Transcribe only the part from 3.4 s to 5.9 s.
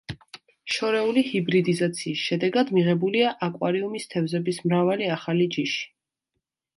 აკვარიუმის თევზების მრავალი ახალი ჯიში.